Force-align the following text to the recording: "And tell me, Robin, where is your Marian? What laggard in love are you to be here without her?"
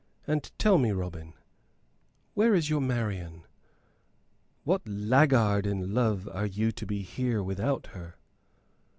"And 0.25 0.51
tell 0.57 0.79
me, 0.79 0.91
Robin, 0.91 1.33
where 2.33 2.55
is 2.55 2.71
your 2.71 2.81
Marian? 2.81 3.43
What 4.63 4.81
laggard 4.87 5.67
in 5.67 5.93
love 5.93 6.27
are 6.27 6.47
you 6.47 6.71
to 6.71 6.87
be 6.87 7.03
here 7.03 7.43
without 7.43 7.85
her?" 7.93 8.15